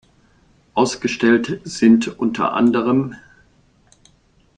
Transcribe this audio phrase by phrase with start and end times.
[0.73, 3.13] Ausgestellt sind unter anderem